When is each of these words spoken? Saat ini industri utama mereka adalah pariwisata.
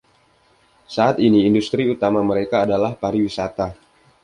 Saat 0.95 1.15
ini 1.27 1.39
industri 1.49 1.83
utama 1.95 2.19
mereka 2.29 2.57
adalah 2.65 2.91
pariwisata. 3.03 3.67